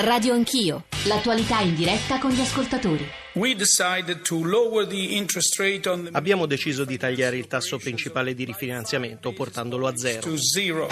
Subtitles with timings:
[0.00, 3.04] Radio Anch'io, l'attualità in diretta con gli ascoltatori.
[6.12, 10.86] Abbiamo deciso di tagliare il tasso principale di rifinanziamento portandolo a zero.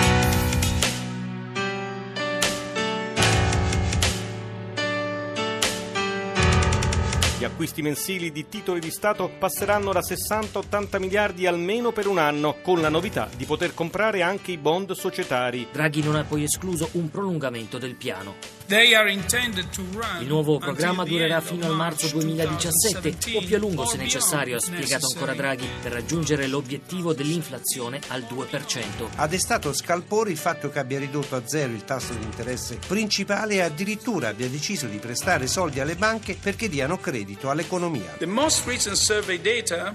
[7.38, 12.09] Gli acquisti mensili di titoli di Stato passeranno da 60 a 80 miliardi almeno per
[12.09, 15.69] un anno, con la novità di poter comprare anche i bond societari.
[15.71, 18.55] Draghi non ha poi escluso un prolungamento del piano.
[18.69, 24.60] Il nuovo programma durerà fino al marzo 2017 o più a lungo se necessario, ha
[24.60, 29.06] spiegato ancora Draghi, per raggiungere l'obiettivo dell'inflazione al 2%.
[29.14, 33.55] Ha destato scalpore il fatto che abbia ridotto a zero il tasso di interesse principale
[33.55, 38.16] e addirittura abbia deciso di prestare soldi alle banche perché diano credito all'economia.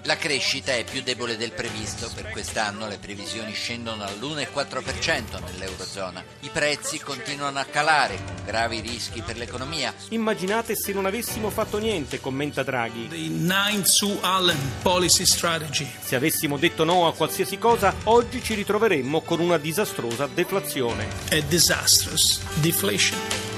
[0.04, 2.10] La crescita è più debole del previsto.
[2.16, 6.24] Per quest'anno le previsioni scendono all'1,4% nell'Eurozona.
[6.40, 9.92] I prezzi continuano a calare con gravi gravi rischi per l'economia.
[10.10, 13.08] Immaginate se non avessimo fatto niente, commenta Draghi.
[16.00, 21.08] Se avessimo detto no a qualsiasi cosa, oggi ci ritroveremmo con una disastrosa deflazione.
[21.32, 23.51] A disastrous deflation.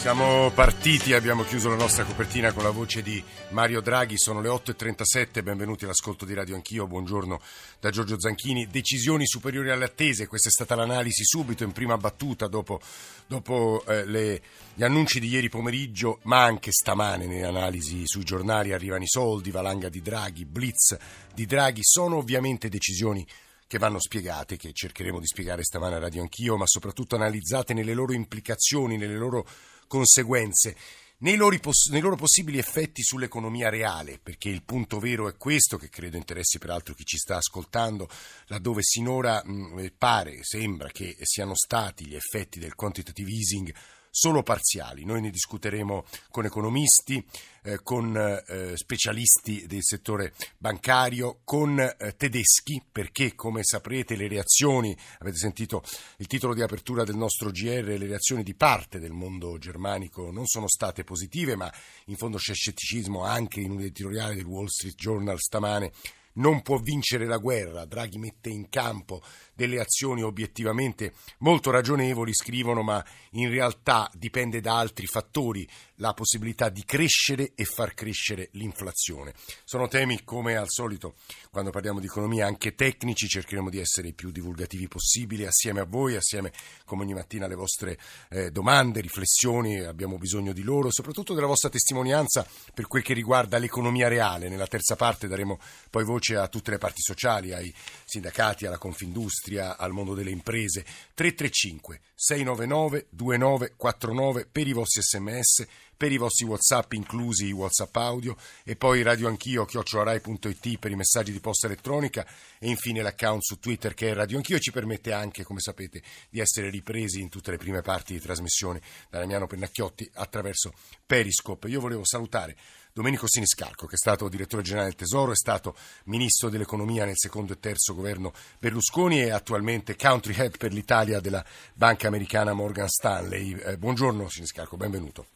[0.00, 4.48] Siamo partiti, abbiamo chiuso la nostra copertina con la voce di Mario Draghi, sono le
[4.48, 7.38] 8.37, benvenuti all'ascolto di Radio Anch'io, buongiorno
[7.78, 8.68] da Giorgio Zanchini.
[8.68, 12.80] Decisioni superiori alle attese, questa è stata l'analisi subito in prima battuta dopo,
[13.26, 14.40] dopo eh, le,
[14.72, 18.72] gli annunci di ieri pomeriggio, ma anche stamane nelle analisi sui giornali.
[18.72, 20.96] Arrivano i soldi, valanga di Draghi, blitz
[21.34, 23.24] di Draghi, sono ovviamente decisioni
[23.66, 27.92] che vanno spiegate, che cercheremo di spiegare stamane a Radio Anch'io, ma soprattutto analizzate nelle
[27.92, 29.46] loro implicazioni, nelle loro
[29.90, 30.76] conseguenze.
[31.18, 35.76] Nei loro, poss- nei loro, possibili effetti sull'economia reale, perché il punto vero è questo,
[35.76, 38.08] che credo interessi peraltro chi ci sta ascoltando,
[38.46, 43.74] laddove sinora mh, pare, sembra che siano stati gli effetti del quantitative easing
[44.10, 45.04] solo parziali.
[45.04, 47.24] Noi ne discuteremo con economisti,
[47.62, 54.96] eh, con eh, specialisti del settore bancario, con eh, tedeschi, perché come saprete le reazioni,
[55.18, 55.82] avete sentito
[56.18, 60.46] il titolo di apertura del nostro GR, le reazioni di parte del mondo germanico non
[60.46, 61.72] sono state positive, ma
[62.06, 65.92] in fondo c'è scetticismo anche in un editoriale del Wall Street Journal stamane
[66.32, 67.84] non può vincere la guerra.
[67.84, 69.22] Draghi mette in campo
[69.60, 76.70] delle azioni obiettivamente molto ragionevoli, scrivono, ma in realtà dipende da altri fattori la possibilità
[76.70, 79.34] di crescere e far crescere l'inflazione.
[79.64, 81.16] Sono temi come al solito
[81.50, 85.84] quando parliamo di economia anche tecnici, cercheremo di essere i più divulgativi possibili assieme a
[85.84, 86.52] voi, assieme
[86.86, 87.98] come ogni mattina alle vostre
[88.30, 93.58] eh, domande, riflessioni, abbiamo bisogno di loro, soprattutto della vostra testimonianza per quel che riguarda
[93.58, 94.48] l'economia reale.
[94.48, 95.60] Nella terza parte daremo
[95.90, 97.72] poi voce a tutte le parti sociali, ai
[98.06, 100.84] sindacati, alla Confindustria, al mondo delle imprese.
[101.14, 105.66] 335 699 2949 per i vostri sms
[106.00, 108.34] per i vostri WhatsApp, inclusi i WhatsApp audio,
[108.64, 112.26] e poi radio anch'io, chiocciolarai.it per i messaggi di posta elettronica,
[112.58, 116.02] e infine l'account su Twitter che è Radio Anch'io e ci permette anche, come sapete,
[116.30, 118.80] di essere ripresi in tutte le prime parti di trasmissione
[119.10, 120.72] da Damiano Pennacchiotti attraverso
[121.04, 121.68] Periscope.
[121.68, 122.56] Io volevo salutare
[122.92, 127.52] Domenico Siniscalco, che è stato direttore generale del Tesoro, è stato ministro dell'economia nel secondo
[127.52, 133.52] e terzo governo Berlusconi e attualmente country head per l'Italia della banca americana Morgan Stanley.
[133.52, 135.26] Eh, buongiorno Siniscalco, benvenuto.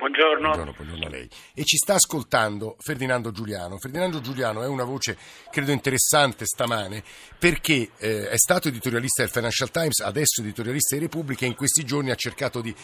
[0.00, 0.48] Buongiorno.
[0.48, 1.06] Buongiorno, buongiorno.
[1.06, 1.28] a lei.
[1.52, 3.76] E ci sta ascoltando Ferdinando Giuliano.
[3.78, 5.18] Ferdinando Giuliano è una voce,
[5.50, 7.04] credo, interessante stamane
[7.38, 11.84] perché eh, è stato editorialista del Financial Times, adesso editorialista di Repubblica e in questi
[11.84, 12.74] giorni ha cercato di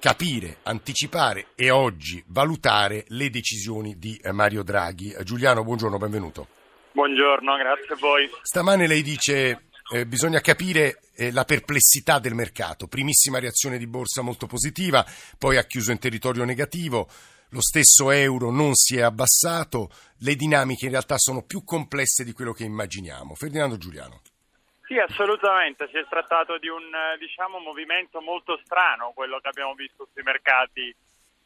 [0.00, 5.12] capire, anticipare e oggi valutare le decisioni di eh, Mario Draghi.
[5.12, 6.48] Eh, Giuliano, buongiorno, benvenuto.
[6.92, 8.28] Buongiorno, grazie a voi.
[8.42, 12.88] Stamane lei dice eh, bisogna capire eh, la perplessità del mercato.
[12.88, 15.06] Primissima reazione di borsa molto positiva,
[15.38, 17.08] poi ha chiuso in territorio negativo.
[17.50, 22.32] Lo stesso euro non si è abbassato, le dinamiche in realtà sono più complesse di
[22.32, 23.34] quello che immaginiamo.
[23.34, 24.20] Ferdinando Giuliano.
[24.90, 26.82] Sì, assolutamente, si è trattato di un
[27.16, 30.92] diciamo, movimento molto strano, quello che abbiamo visto sui mercati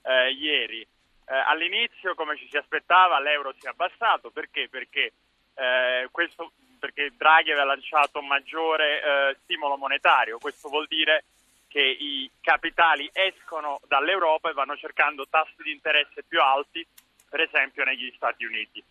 [0.00, 0.80] eh, ieri.
[0.80, 0.86] Eh,
[1.26, 4.70] all'inizio, come ci si aspettava, l'euro si è abbassato, perché?
[4.70, 5.12] Perché
[5.56, 10.38] eh, questo perché Draghi aveva lanciato un maggiore eh, stimolo monetario.
[10.38, 11.24] Questo vuol dire
[11.68, 16.86] che i capitali escono dall'Europa e vanno cercando tassi di interesse più alti,
[17.28, 18.82] per esempio negli Stati Uniti.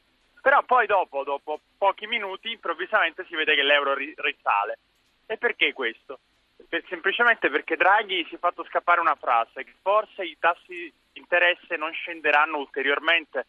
[0.44, 4.78] Però poi dopo, dopo pochi minuti, improvvisamente si vede che l'euro risale.
[5.25, 6.19] E perché questo?
[6.68, 10.94] Per, semplicemente perché Draghi si è fatto scappare una frase che forse i tassi di
[11.13, 13.45] interesse non scenderanno ulteriormente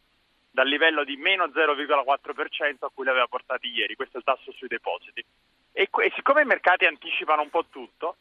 [0.52, 4.52] dal livello di meno 0,4% a cui li aveva portati ieri, questo è il tasso
[4.52, 5.24] sui depositi.
[5.72, 8.18] E, e siccome i mercati anticipano un po' tutto,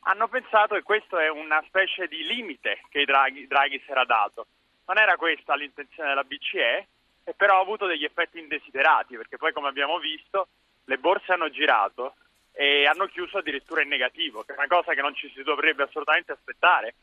[0.00, 4.48] hanno pensato che questo è una specie di limite che Draghi, Draghi si era dato.
[4.86, 6.88] Non era questa l'intenzione della BCE,
[7.36, 10.48] però ha avuto degli effetti indesiderati, perché poi come abbiamo visto
[10.84, 12.14] le borse hanno girato
[12.52, 15.84] e hanno chiuso addirittura in negativo, che è una cosa che non ci si dovrebbe
[15.84, 16.94] assolutamente aspettare,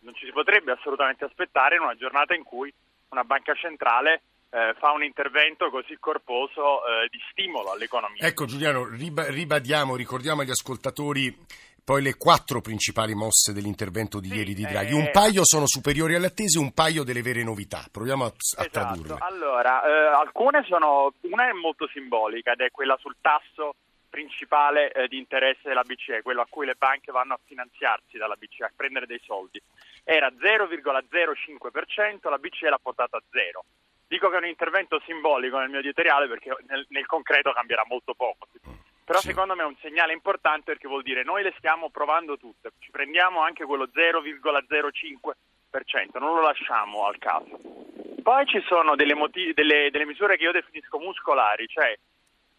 [0.00, 2.72] non ci si potrebbe assolutamente aspettare in una giornata in cui
[3.10, 8.26] una banca centrale eh, fa un intervento così corposo eh, di stimolo all'economia.
[8.26, 11.36] Ecco Giuliano, ribadiamo, ricordiamo agli ascoltatori
[11.84, 14.92] poi le quattro principali mosse dell'intervento di sì, ieri di Draghi.
[14.92, 17.84] Eh, un paio sono superiori alle attese, un paio delle vere novità.
[17.92, 18.70] Proviamo a, a esatto.
[18.70, 19.16] tradurle.
[19.18, 23.74] Allora, eh, alcune sono, una è molto simbolica ed è quella sul tasso
[24.08, 28.36] principale eh, di interesse della BCE, quello a cui le banche vanno a finanziarsi dalla
[28.36, 29.60] BCE, a prendere dei soldi.
[30.04, 33.64] Era 0,05%, la BCE l'ha portata a zero.
[34.06, 38.14] Dico che è un intervento simbolico nel mio editoriale perché nel, nel concreto cambierà molto
[38.14, 38.46] poco.
[39.04, 39.26] Però sì.
[39.28, 42.90] secondo me è un segnale importante perché vuol dire noi le stiamo provando tutte, ci
[42.90, 47.58] prendiamo anche quello 0,05%, non lo lasciamo al caso.
[48.22, 51.94] Poi ci sono delle, motiv- delle, delle misure che io definisco muscolari, cioè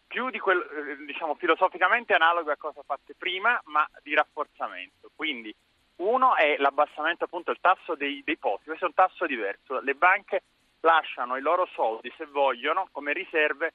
[0.06, 5.10] più di quel, eh, diciamo, filosoficamente analoghe a cose fatte prima, ma di rafforzamento.
[5.16, 5.52] Quindi
[5.96, 9.80] uno è l'abbassamento appunto del tasso dei depositi, questo è un tasso diverso.
[9.80, 10.42] Le banche
[10.80, 13.72] lasciano i loro soldi, se vogliono, come riserve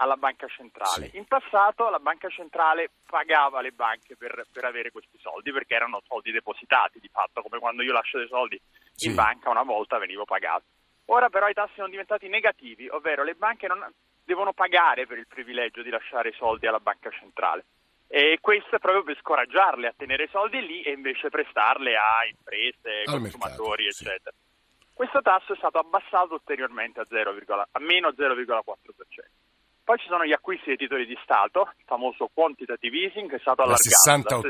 [0.00, 1.10] alla banca centrale.
[1.10, 1.16] Sì.
[1.18, 6.02] In passato la banca centrale pagava le banche per, per, avere questi soldi perché erano
[6.06, 8.60] soldi depositati di fatto, come quando io lascio dei soldi
[8.94, 9.08] sì.
[9.08, 10.64] in banca una volta venivo pagato.
[11.06, 13.84] Ora però i tassi sono diventati negativi, ovvero le banche non,
[14.24, 17.64] devono pagare per il privilegio di lasciare i soldi alla banca centrale.
[18.06, 22.26] E questo è proprio per scoraggiarle a tenere i soldi lì e invece prestarle a
[22.28, 24.36] imprese, Al consumatori, mercato, eccetera.
[24.36, 24.48] Sì.
[24.94, 27.34] Questo tasso è stato abbassato ulteriormente a, 0,
[27.70, 29.49] a meno 0,4%.
[29.90, 33.40] Poi ci sono gli acquisti dei titoli di Stato, il famoso quantitative easing che è
[33.40, 34.40] stato allargato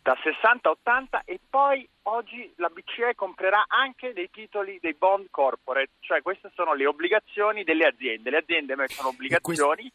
[0.00, 5.26] da 60 a 80 e poi oggi la BCE comprerà anche dei titoli dei bond
[5.30, 8.30] corporate, cioè queste sono le obbligazioni delle aziende.
[8.30, 9.92] Le aziende mettono obbligazioni e,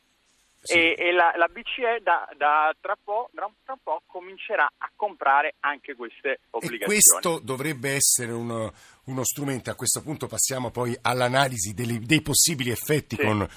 [0.62, 0.74] sì.
[0.74, 5.56] e, e la, la, BCE da, da tra, po', tra, un po' comincerà a comprare
[5.62, 6.84] anche queste obbligazioni.
[6.84, 8.72] E questo dovrebbe essere uno,
[9.06, 13.24] uno strumento, a questo punto passiamo poi all'analisi dei, dei possibili effetti sì.
[13.24, 13.48] con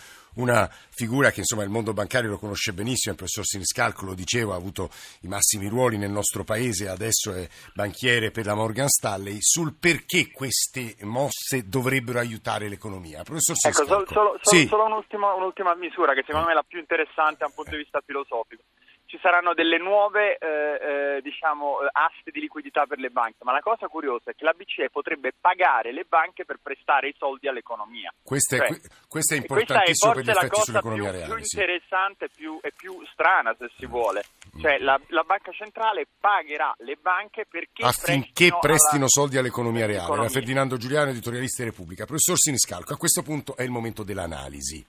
[0.40, 4.52] una figura che insomma il mondo bancario lo conosce benissimo, il professor Siniscalco lo dicevo,
[4.52, 4.90] ha avuto
[5.22, 10.31] i massimi ruoli nel nostro paese, adesso è banchiere per la Morgan Stanley, sul perché
[10.31, 13.22] queste mosse dovrebbero aiutare l'economia.
[13.22, 14.02] Professor Siniscalco.
[14.02, 14.66] Ecco, solo, solo, sì.
[14.66, 17.78] solo un'ultima, un'ultima misura che secondo me è la più interessante da un punto di
[17.78, 18.62] vista filosofico
[19.11, 23.61] ci saranno delle nuove eh, eh, diciamo, aste di liquidità per le banche, ma la
[23.61, 28.15] cosa curiosa è che la BCE potrebbe pagare le banche per prestare i soldi all'economia.
[28.23, 31.35] Questa è, cioè, è importantissimo questa è per gli effetti sull'economia più, reale.
[31.35, 32.37] più interessante sì.
[32.37, 34.23] più, e più strana, se si vuole.
[34.61, 39.09] Cioè, la, la, banca centrale pagherà le banche perché affinché prestino, prestino alla...
[39.09, 40.12] soldi all'economia reale.
[40.12, 42.05] Era Ferdinando Giuliano, editorialista di Repubblica.
[42.05, 44.87] Professor Siniscalco, a questo punto è il momento dell'analisi.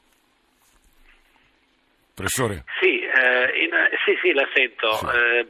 [2.13, 2.65] Professore?
[2.79, 3.71] Sì, eh, in,
[4.05, 4.93] sì, sì, la sento.
[4.93, 5.05] Sì.
[5.05, 5.47] Eh,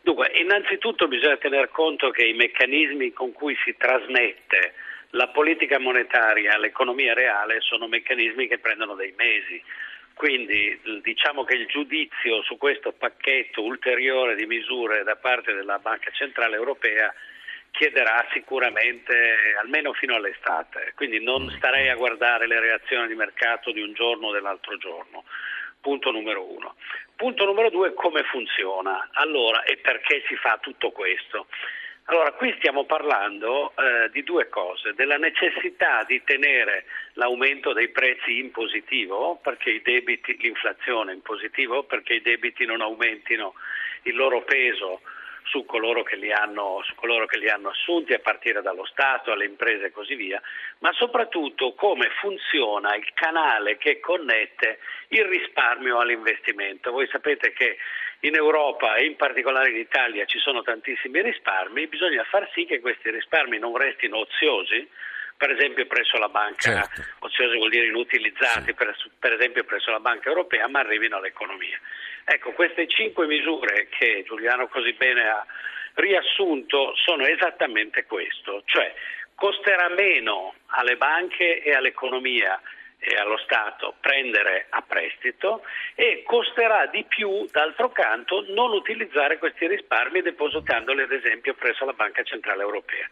[0.00, 4.74] dunque, innanzitutto bisogna tener conto che i meccanismi con cui si trasmette
[5.10, 9.62] la politica monetaria all'economia reale sono meccanismi che prendono dei mesi.
[10.14, 16.10] Quindi diciamo che il giudizio su questo pacchetto ulteriore di misure da parte della Banca
[16.10, 17.12] Centrale Europea
[17.70, 21.56] chiederà sicuramente almeno fino all'estate, quindi non mm.
[21.56, 25.24] starei a guardare le reazioni di mercato di un giorno o dell'altro giorno.
[25.80, 26.74] Punto numero uno.
[27.20, 29.10] Punto numero due, come funziona?
[29.12, 31.48] Allora, e perché si fa tutto questo?
[32.04, 38.38] Allora, qui stiamo parlando eh, di due cose, della necessità di tenere l'aumento dei prezzi
[38.38, 43.52] in positivo, perché debiti, l'inflazione in positivo, perché i debiti non aumentino
[44.04, 45.02] il loro peso
[45.50, 49.86] su coloro, hanno, su coloro che li hanno, assunti, a partire dallo Stato, alle imprese
[49.86, 50.40] e così via,
[50.78, 54.78] ma soprattutto come funziona il canale che connette
[55.08, 56.92] il risparmio all'investimento.
[56.92, 57.76] Voi sapete che
[58.20, 62.80] in Europa e in particolare in Italia ci sono tantissimi risparmi, bisogna far sì che
[62.80, 64.88] questi risparmi non restino oziosi,
[65.40, 67.02] per esempio presso la banca, certo.
[67.20, 68.74] oziosi vuol dire inutilizzati, sì.
[68.74, 71.80] per, per esempio presso la banca europea, ma arrivino all'economia.
[72.26, 75.46] Ecco, queste cinque misure che Giuliano così bene ha
[75.94, 78.92] riassunto sono esattamente questo, cioè
[79.34, 82.60] costerà meno alle banche e all'economia
[82.98, 85.62] e allo Stato prendere a prestito
[85.94, 91.94] e costerà di più, d'altro canto, non utilizzare questi risparmi depositandoli ad esempio presso la
[91.94, 93.08] Banca Centrale Europea,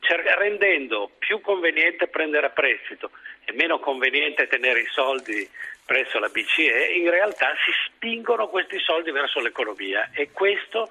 [0.00, 3.10] rendendo più conveniente prendere a prestito
[3.44, 5.48] e meno conveniente tenere i soldi
[5.84, 10.10] presso la BCE, in realtà si spingono questi soldi verso l'economia.
[10.12, 10.88] E questo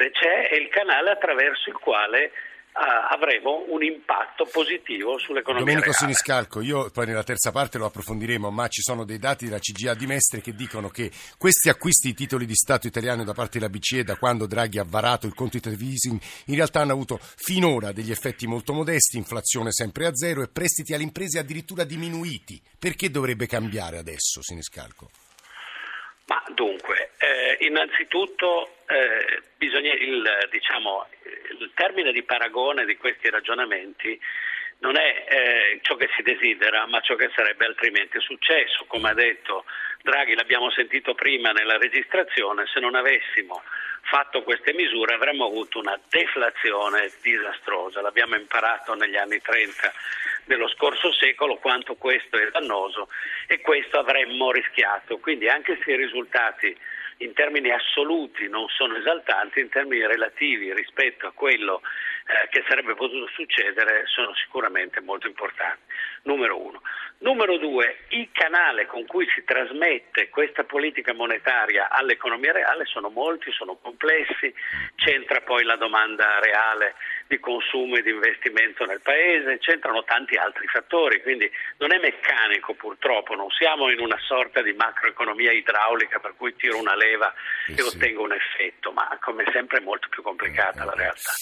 [0.00, 2.32] tasse c'è è il canale attraverso il quale
[2.72, 5.98] avremo un impatto positivo sull'economia Domenico reale.
[5.98, 9.94] Siniscalco, io poi nella terza parte lo approfondiremo, ma ci sono dei dati della CGA
[9.94, 13.70] di Mestre che dicono che questi acquisti di titoli di Stato italiano da parte della
[13.70, 18.10] BCE da quando Draghi ha varato il quantitative easing in realtà hanno avuto finora degli
[18.10, 22.60] effetti molto modesti, inflazione sempre a zero e prestiti alle imprese addirittura diminuiti.
[22.78, 25.10] Perché dovrebbe cambiare adesso, Siniscalco?
[26.30, 31.08] Ma dunque, eh, innanzitutto eh, bisogna il, diciamo,
[31.58, 34.16] il termine di paragone di questi ragionamenti
[34.78, 38.84] non è eh, ciò che si desidera, ma ciò che sarebbe altrimenti successo.
[38.86, 39.64] Come ha detto
[40.02, 43.64] Draghi, l'abbiamo sentito prima nella registrazione, se non avessimo
[44.10, 48.00] fatto queste misure avremmo avuto una deflazione disastrosa.
[48.00, 49.92] L'abbiamo imparato negli anni 30
[50.46, 53.08] dello scorso secolo quanto questo è dannoso
[53.46, 55.18] e questo avremmo rischiato.
[55.18, 56.76] Quindi anche se i risultati
[57.18, 61.80] in termini assoluti non sono esaltanti, in termini relativi rispetto a quello
[62.30, 65.82] eh, che sarebbe potuto succedere sono sicuramente molto importanti.
[66.22, 66.80] Numero uno.
[67.18, 73.50] Numero due, il canale con cui si trasmette questa politica monetaria all'economia reale sono molti,
[73.52, 74.54] sono complessi,
[74.94, 76.94] c'entra poi la domanda reale
[77.26, 82.74] di consumo e di investimento nel paese, c'entrano tanti altri fattori, quindi non è meccanico
[82.74, 87.32] purtroppo, non siamo in una sorta di macroeconomia idraulica per cui tiro una leva
[87.68, 91.32] eh e ottengo un effetto, ma come sempre è molto più complicata la realtà.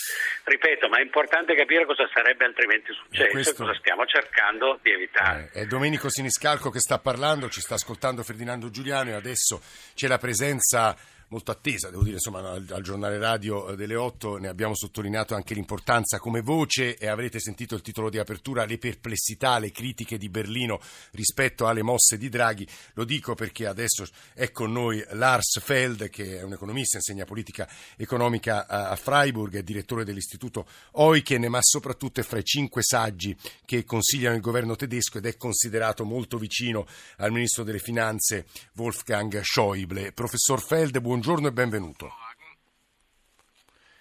[0.49, 3.63] Ripeto, ma è importante capire cosa sarebbe altrimenti successo e, questo...
[3.63, 5.51] e cosa stiamo cercando di evitare.
[5.53, 9.61] Eh, è Domenico Siniscalco che sta parlando, ci sta ascoltando Ferdinando Giuliano e adesso
[9.95, 10.97] c'è la presenza
[11.29, 15.35] molto attesa, devo dire, insomma, al, al, giornale radio eh, delle 8 ne abbiamo sottolineato
[15.35, 20.17] anche l'importanza come voce e avrete sentito il titolo di apertura, le perplessità, le critiche
[20.17, 20.81] di Berlino
[21.13, 22.67] rispetto alle mosse di Draghi.
[22.95, 27.69] Lo dico perché adesso è con noi Lars Feld, che è un economista, insegna politica
[27.97, 33.37] economica a, a Freiburg, è direttore dell'istituto Euchen, ma soprattutto è fra i cinque saggi
[33.67, 39.41] che consigliano il governo tedesco ed è considerato molto vicino al ministro delle finanze Wolfgang
[39.43, 40.13] Schäuble.
[40.13, 42.13] Professor Feld, buongiorno buongiorno e benvenuto.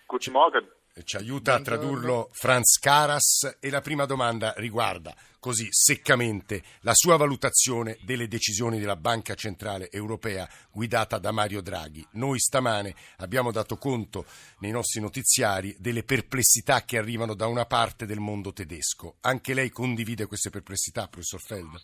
[0.05, 0.71] Guten Morgen.
[1.03, 7.17] Ci aiuta a tradurlo Franz Caras e la prima domanda riguarda così seccamente la sua
[7.17, 12.05] valutazione delle decisioni della Banca Centrale Europea guidata da Mario Draghi.
[12.12, 14.25] Noi stamane abbiamo dato conto
[14.59, 19.15] nei nostri notiziari delle perplessità che arrivano da una parte del mondo tedesco.
[19.21, 21.83] Anche lei condivide queste perplessità, professor Feld?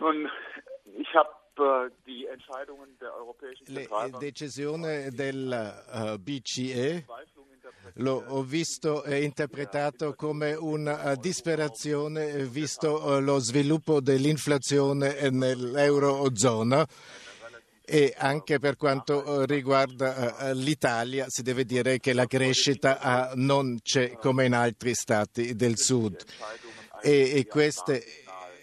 [0.00, 0.28] Nun,
[0.98, 1.37] ich habe
[3.66, 3.88] le
[4.18, 7.04] decisioni del uh, eh, BCE
[7.94, 16.86] l'ho visto e interpretato come una disperazione visto uh, lo sviluppo dell'inflazione nell'Eurozona.
[17.90, 24.44] E anche per quanto riguarda l'Italia si deve dire che la crescita non c'è come
[24.44, 26.22] in altri stati del sud.
[27.00, 28.04] E queste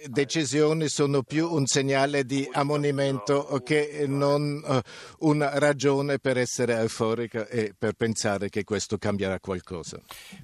[0.07, 4.79] decisioni sono più un segnale di ammonimento che non uh,
[5.27, 9.99] una ragione per essere euforica e per pensare che questo cambierà qualcosa.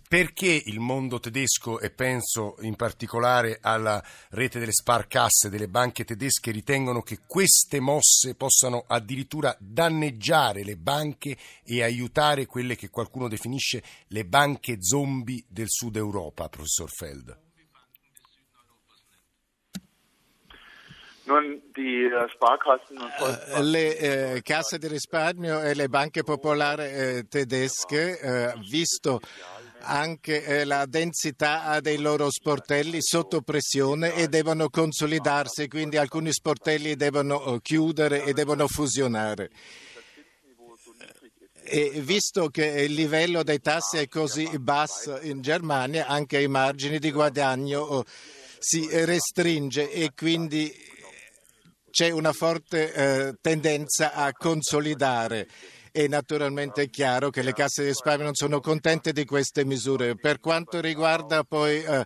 [0.08, 6.51] Perché il mondo tedesco e penso in particolare alla rete delle sparcasse delle banche tedesche
[6.51, 13.84] ritengono che queste mosse possano addirittura danneggiare le banche e aiutare quelle che qualcuno definisce
[14.08, 17.50] le banche zombie del sud Europa, professor Feld?
[23.20, 29.20] Äh, äh, le eh, casse di risparmio e le banche popolari eh, tedesche, eh, visto
[29.84, 36.96] anche eh, la densità dei loro sportelli sotto pressione e devono consolidarsi, quindi alcuni sportelli
[36.96, 39.50] devono eh, chiudere e devono fusionare.
[41.64, 47.00] E visto che il livello dei tassi è così basso in Germania, anche i margini
[47.00, 48.04] di guadagno oh,
[48.60, 50.72] si restringe e quindi
[51.91, 55.48] c'è una forte eh, tendenza a consolidare
[55.91, 60.15] e naturalmente è chiaro che le casse di risparmio non sono contente di queste misure.
[60.15, 62.03] Per quanto riguarda poi eh,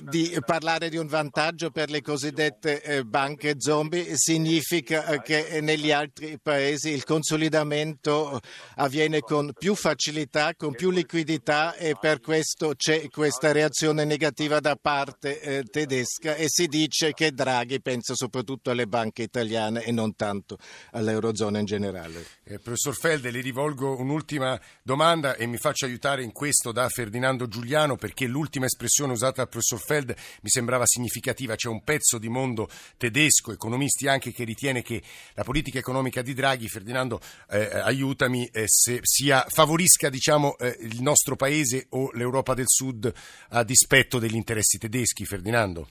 [0.00, 5.90] di parlare di un vantaggio per le cosiddette eh, banche zombie significa eh, che negli
[5.90, 8.40] altri paesi il consolidamento
[8.76, 14.76] avviene con più facilità, con più liquidità e per questo c'è questa reazione negativa da
[14.76, 20.14] parte eh, tedesca e si dice che Draghi pensa soprattutto alle banche italiane e non
[20.14, 20.58] tanto
[20.92, 22.24] all'Eurozona in generale.
[22.44, 27.48] Eh, professor Felde, le rivolgo un'ultima domanda e mi faccio aiutare in questo da Ferdinando
[27.48, 31.54] Giuliano perché l'ultima espressione usata dal professor Feld mi sembrava significativa.
[31.54, 32.68] C'è un pezzo di mondo
[32.98, 35.02] tedesco, economisti anche, che ritiene che
[35.34, 41.00] la politica economica di Draghi, Ferdinando, eh, aiutami, eh, se sia, favorisca diciamo, eh, il
[41.00, 43.10] nostro paese o l'Europa del Sud
[43.50, 45.88] a dispetto degli interessi tedeschi, Ferdinando?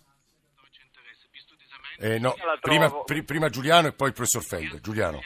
[1.99, 4.79] Eh, no, prima, pr- prima, Giuliano e poi il professor Feld.
[4.81, 5.19] Giuliano.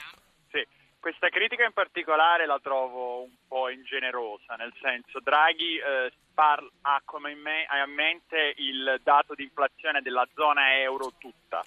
[1.02, 7.02] Questa critica in particolare la trovo un po' ingenerosa, nel senso Draghi eh, parla, ha
[7.04, 11.60] come in me, ha in mente il dato di inflazione della zona euro tutta.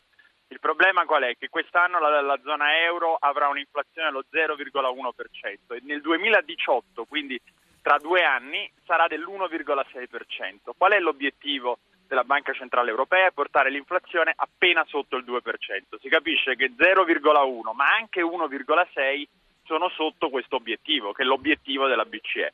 [0.48, 1.36] Il problema qual è?
[1.38, 7.38] Che quest'anno la, la zona euro avrà un'inflazione allo 0,1% e nel 2018, quindi
[7.82, 10.72] tra due anni, sarà dell'1,6%.
[10.78, 11.80] Qual è l'obiettivo?
[12.16, 16.00] Della Banca Centrale Europea è portare l'inflazione appena sotto il 2%.
[16.00, 19.26] Si capisce che 0,1 ma anche 1,6
[19.66, 22.54] sono sotto questo obiettivo, che è l'obiettivo della BCE.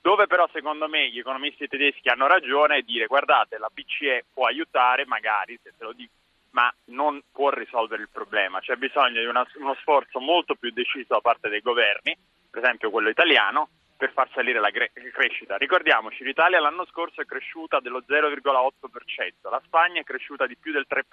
[0.00, 4.46] Dove però secondo me gli economisti tedeschi hanno ragione è dire guardate la BCE può
[4.46, 6.12] aiutare, magari se te lo dico,
[6.50, 8.60] ma non può risolvere il problema.
[8.60, 12.16] C'è bisogno di una, uno sforzo molto più deciso da parte dei governi,
[12.50, 13.68] per esempio quello italiano,
[14.02, 15.56] per far salire la crescita.
[15.56, 20.86] Ricordiamoci, l'Italia l'anno scorso è cresciuta dello 0,8%, la Spagna è cresciuta di più del
[20.90, 21.06] 3%.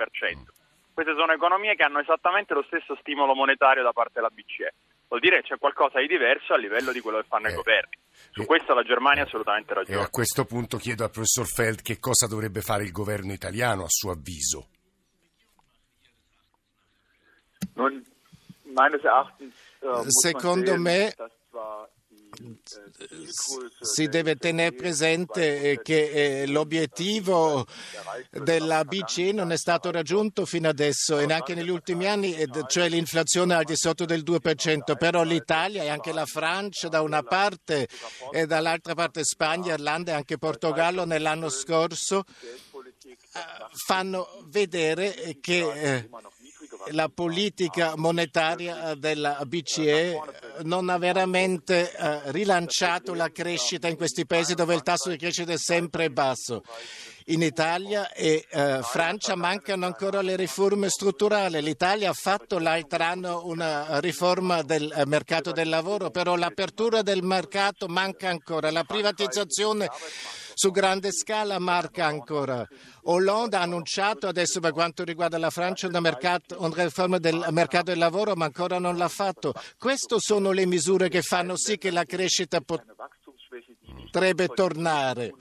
[0.91, 4.73] Queste sono economie che hanno esattamente lo stesso stimolo monetario da parte della BCE.
[5.07, 7.53] Vuol dire che c'è qualcosa di diverso a livello di quello che fanno eh, i
[7.53, 7.95] governi.
[8.31, 9.99] Su eh, questo la Germania ha assolutamente ragione.
[9.99, 13.83] E a questo punto chiedo al professor Feld che cosa dovrebbe fare il governo italiano
[13.83, 14.67] a suo avviso.
[17.75, 18.03] Non,
[20.07, 21.13] Secondo me
[23.81, 27.65] si deve tenere presente eh, che eh, l'obiettivo
[28.31, 32.35] della BCE non è stato raggiunto fino adesso e neanche negli ultimi anni,
[32.67, 37.23] cioè l'inflazione al di sotto del 2%, però l'Italia e anche la Francia da una
[37.23, 37.87] parte
[38.31, 43.41] e dall'altra parte Spagna, Irlanda e anche Portogallo nell'anno scorso eh,
[43.85, 46.07] fanno vedere che
[46.91, 50.19] la politica monetaria della BCE
[50.63, 55.51] non ha veramente eh, rilanciato la crescita in questi paesi dove il tasso di crescita
[55.51, 56.63] è sempre basso.
[57.25, 61.61] In Italia e eh, Francia mancano ancora le riforme strutturali.
[61.61, 67.21] L'Italia ha fatto l'altro anno una riforma del eh, mercato del lavoro, però l'apertura del
[67.21, 68.71] mercato manca ancora.
[68.71, 69.87] La privatizzazione
[70.59, 72.67] su grande scala marca ancora.
[73.03, 77.91] Hollande ha annunciato adesso per quanto riguarda la Francia una, mercato, una riforma del mercato
[77.91, 79.53] del lavoro, ma ancora non l'ha fatto.
[79.77, 85.31] Queste sono le misure che fanno sì che la crescita potrebbe tornare.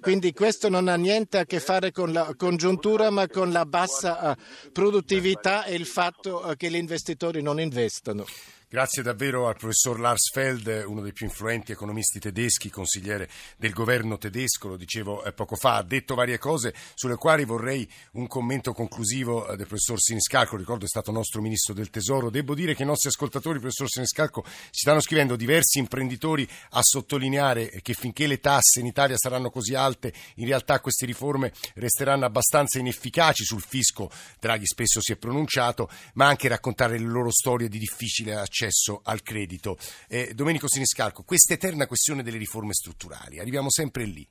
[0.00, 4.30] Quindi questo non ha niente a che fare con la congiuntura, ma con la bassa
[4.30, 8.24] eh, produttività e il fatto eh, che gli investitori non investono.
[8.68, 14.18] Grazie davvero al professor Lars Feld, uno dei più influenti economisti tedeschi, consigliere del governo
[14.18, 18.72] tedesco, lo dicevo eh, poco fa, ha detto varie cose sulle quali vorrei un commento
[18.72, 22.28] conclusivo eh, del professor Siniscalco, ricordo è stato nostro ministro del tesoro.
[22.28, 27.70] Devo dire che i nostri ascoltatori, professor Siniscalco, ci stanno scrivendo diversi imprenditori a sottolineare
[27.82, 32.80] che finché le tasse in Italia saranno così alte, in realtà queste riforme resteranno abbastanza
[32.80, 34.10] inefficaci sul fisco.
[34.40, 39.02] Draghi spesso si è pronunciato, ma anche raccontare le loro storie di difficile accesso accesso
[39.04, 39.76] al credito.
[40.08, 44.26] Eh, Domenico Siniscalco, questa eterna questione delle riforme strutturali, arriviamo sempre lì.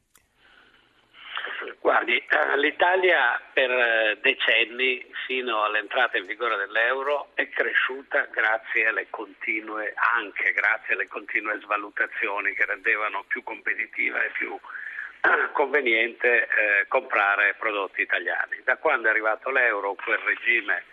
[1.80, 9.08] Guardi, eh, l'Italia per eh, decenni, fino all'entrata in vigore dell'euro, è cresciuta grazie alle
[9.12, 16.88] continue, anche grazie alle continue svalutazioni che rendevano più competitiva e più eh, conveniente eh,
[16.88, 18.60] comprare prodotti italiani.
[18.64, 20.84] Da quando è arrivato l'euro, quel regime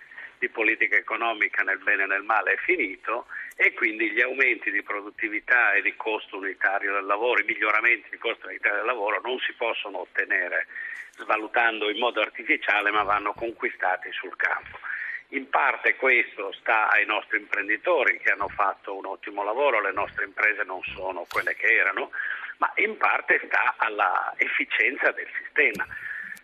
[0.43, 4.83] di politica economica nel bene e nel male è finito e quindi gli aumenti di
[4.83, 9.39] produttività e di costo unitario del lavoro, i miglioramenti di costo unitario del lavoro non
[9.39, 10.67] si possono ottenere
[11.13, 14.81] svalutando in modo artificiale ma vanno conquistati sul campo.
[15.29, 20.25] In parte questo sta ai nostri imprenditori che hanno fatto un ottimo lavoro, le nostre
[20.25, 22.11] imprese non sono quelle che erano,
[22.57, 25.87] ma in parte sta alla efficienza del sistema.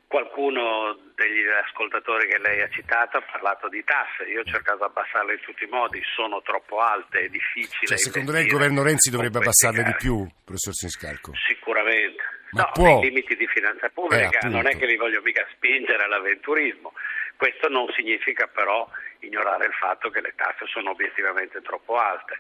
[0.09, 4.85] Qualcuno degli ascoltatori che lei ha citato ha parlato di tasse, io ho cercato di
[4.85, 7.87] abbassarle in tutti i modi, sono troppo alte, è difficile.
[7.87, 11.33] Cioè, secondo lei il governo Renzi dovrebbe abbassarle di più, professor Siniscalco?
[11.47, 12.23] Sicuramente.
[12.53, 12.85] Ma no, può...
[13.01, 16.94] nei limiti di finanza pubblica, eh, non è che li voglio mica spingere all'avventurismo.
[17.37, 18.88] Questo non significa però
[19.21, 22.38] ignorare il fatto che le tasse sono obiettivamente troppo alte.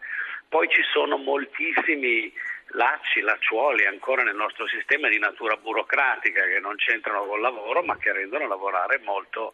[0.48, 2.32] Poi ci sono moltissimi
[2.68, 7.96] lacci, lacciuoli ancora nel nostro sistema di natura burocratica che non c'entrano col lavoro ma
[7.98, 9.52] che rendono lavorare molto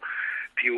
[0.53, 0.77] più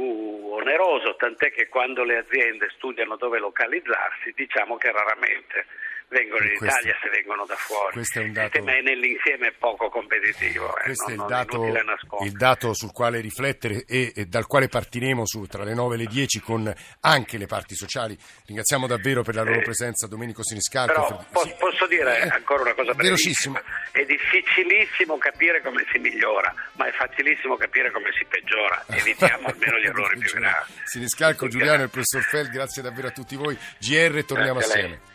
[0.52, 5.68] oneroso, tant'è che quando le aziende studiano dove localizzarsi diciamo che raramente
[6.10, 7.98] vengono in questo, Italia se vengono da fuori.
[7.98, 8.48] Un dato...
[8.48, 10.78] Il sistema è nell'insieme poco competitivo.
[10.78, 14.68] Eh, questo non, è, il dato, il dato, sul quale riflettere e, e dal quale
[14.68, 18.18] partiremo su, tra le 9 e le 10 con anche le parti sociali.
[18.46, 20.94] Ringraziamo davvero per la loro presenza Domenico Siniscalco.
[20.94, 21.56] Però, po- sì.
[21.58, 23.62] Posso dire eh, ancora una cosa velocissima?
[23.92, 28.84] È difficilissimo capire come si migliora, ma è facilissimo capire come si peggiora.
[28.90, 30.72] Evitiamo almeno gli errori più gravi.
[30.84, 33.58] Siniscalco, Giuliano e il professor Feld, grazie davvero a tutti voi.
[33.80, 35.07] GR, torniamo assieme.